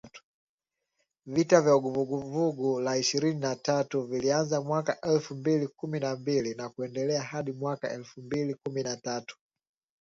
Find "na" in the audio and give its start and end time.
3.39-3.55, 5.99-6.15, 6.55-6.69, 8.83-8.97